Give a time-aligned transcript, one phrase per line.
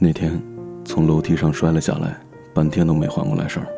[0.00, 0.40] 那天，
[0.84, 2.16] 从楼梯上摔了下来，
[2.54, 3.68] 半天都没缓过来神儿。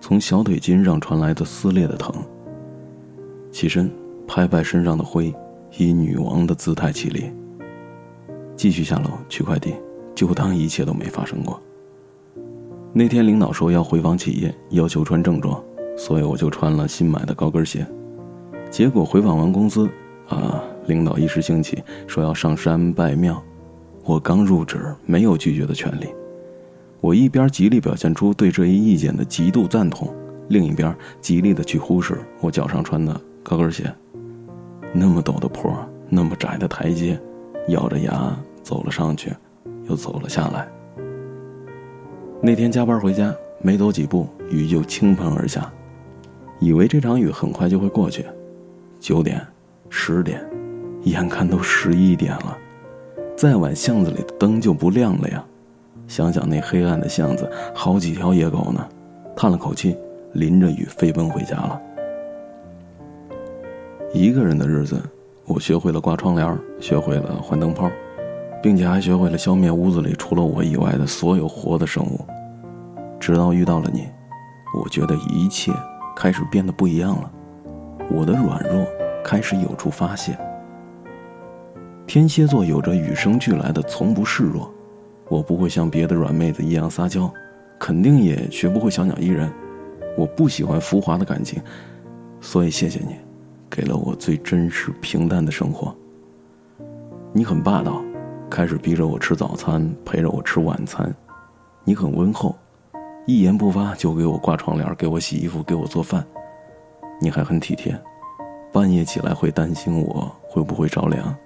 [0.00, 2.12] 从小腿筋上传来的撕裂的疼。
[3.52, 3.88] 起身，
[4.26, 5.32] 拍拍身上的灰，
[5.76, 7.32] 以女王的姿态起立。
[8.56, 9.74] 继续下楼取快递，
[10.12, 11.62] 就当一切都没发生过。
[12.92, 15.62] 那天领导说要回访企业，要求穿正装，
[15.96, 17.86] 所以我就穿了新买的高跟鞋。
[18.72, 19.88] 结果回访完公司，
[20.28, 23.40] 啊，领导一时兴起说要上山拜庙，
[24.08, 26.06] 我刚入职，没有拒绝的权利。
[26.98, 30.10] 我一边极力表现出对这一意见的极度赞同，
[30.48, 33.94] 另一边极力的去忽视我脚上穿的高跟鞋。
[34.94, 35.70] 那么陡的坡，
[36.08, 37.20] 那么窄的台阶，
[37.68, 39.30] 咬着牙走了上去，
[39.90, 40.66] 又走了下来。
[42.40, 45.70] 那天加班回家，没走几步，雨就倾盆而下，
[46.60, 48.24] 以为这场雨很快就会过去。
[48.98, 49.46] 九点，
[49.90, 50.42] 十点，
[51.02, 52.56] 眼看都十一点了，
[53.38, 55.44] 再晚巷子里的灯就不亮了呀。
[56.08, 58.84] 想想那黑暗的巷子，好几条野狗呢，
[59.36, 59.96] 叹了口气，
[60.32, 61.80] 淋着雨飞奔回家了。
[64.12, 65.00] 一个人的日子，
[65.44, 67.88] 我学会了挂窗帘，学会了换灯泡，
[68.60, 72.18] 并且还学会了消灭屋子里除了我以外的所有活的生物。
[73.20, 74.08] 直到遇到了你，
[74.76, 75.72] 我觉得一切
[76.16, 77.30] 开始变得不一样了，
[78.10, 78.84] 我的软弱
[79.22, 80.36] 开始有处发泄。
[82.08, 84.72] 天蝎座有着与生俱来的从不示弱。
[85.28, 87.30] 我不会像别的软妹子一样撒娇，
[87.78, 89.52] 肯定也学不会小鸟依人。
[90.16, 91.62] 我不喜欢浮华的感情，
[92.40, 93.14] 所以谢谢你，
[93.68, 95.94] 给了我最真实平淡的生活。
[97.30, 98.02] 你很霸道，
[98.48, 101.14] 开始逼着我吃早餐，陪着我吃晚餐。
[101.84, 102.56] 你很温厚，
[103.26, 106.24] 一言不发就给我挂窗帘，给我洗衣服，给我做饭。
[107.20, 107.94] 你还很体贴，
[108.72, 111.36] 半夜起来会担心我会不会着凉。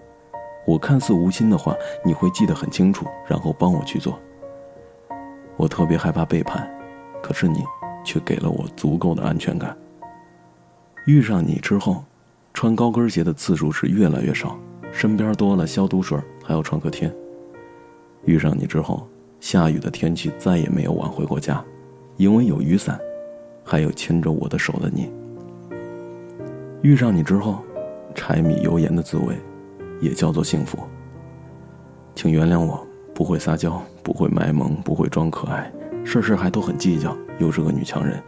[0.65, 1.75] 我看似无心的话，
[2.05, 4.19] 你会记得很清楚，然后帮我去做。
[5.57, 6.71] 我特别害怕背叛，
[7.23, 7.65] 可是你
[8.05, 9.77] 却给了我足够的安全感。
[11.07, 12.05] 遇上你之后，
[12.55, 14.57] 穿高跟鞋的次数是越来越少，
[14.93, 17.13] 身边多了消毒水，还有创可贴。
[18.25, 19.07] 遇上你之后，
[19.41, 21.63] 下雨的天气再也没有晚回过家，
[22.17, 22.99] 因为有雨伞，
[23.65, 25.11] 还有牵着我的手的你。
[26.83, 27.59] 遇上你之后，
[28.15, 29.37] 柴米油盐的滋味。
[30.03, 30.79] 也叫做幸福。
[32.15, 35.73] 请原谅我，不会撒娇，不会卖萌，不会装可爱，
[36.05, 38.23] 事事还都很计较，又是个女强人。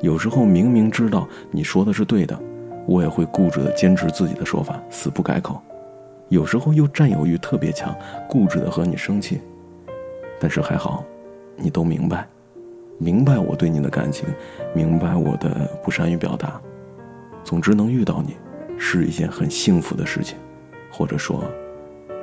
[0.00, 2.38] 有时候明明知道你说的是对的，
[2.86, 5.60] 我也会固执的坚持自己的说法，死不改口。
[6.28, 7.94] 有时候又占有欲特别强，
[8.28, 9.40] 固执的和你生气。
[10.40, 11.04] 但是还好，
[11.56, 12.26] 你都明白，
[12.98, 14.26] 明白我对你的感情，
[14.74, 16.60] 明白我的不善于表达。
[17.44, 18.36] 总之，能遇到你，
[18.78, 20.38] 是一件很幸福的事情。
[20.92, 21.42] 或者说，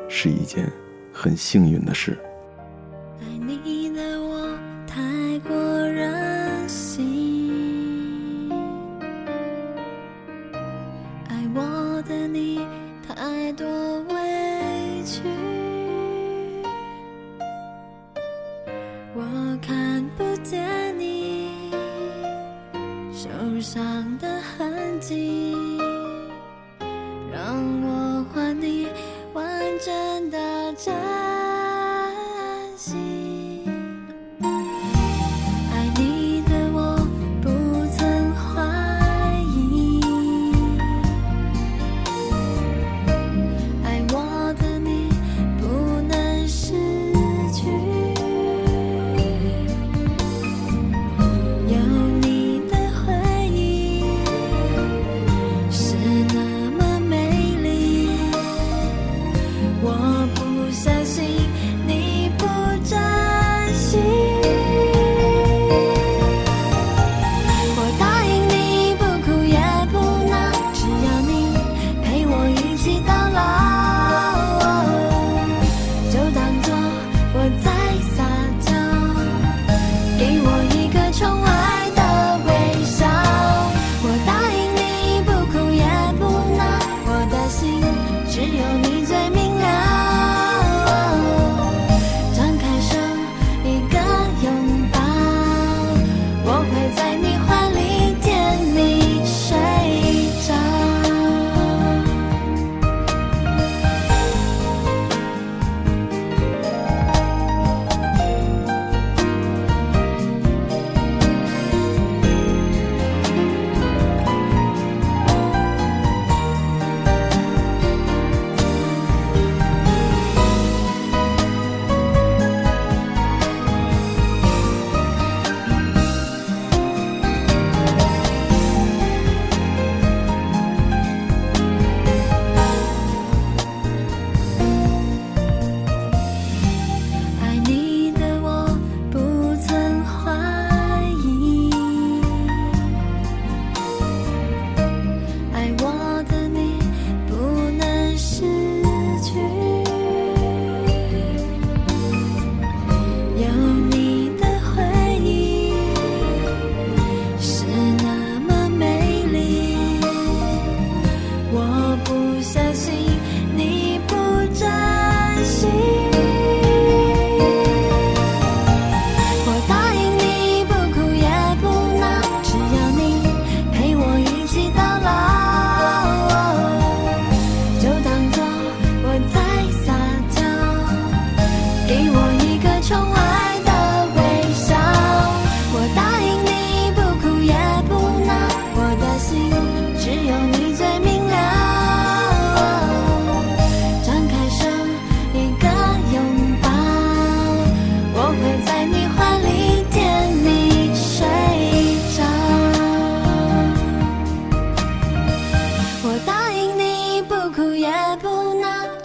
[0.07, 0.71] 是一件
[1.11, 2.17] 很幸运的事。
[3.19, 4.47] 爱你的我
[4.87, 5.57] 太过
[5.87, 8.49] 任性，
[11.27, 12.65] 爱我的你
[13.07, 13.67] 太多
[14.03, 15.21] 委屈，
[30.79, 31.18] 真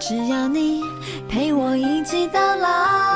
[0.07, 0.83] 只要你
[1.27, 3.14] 陪我一起到老。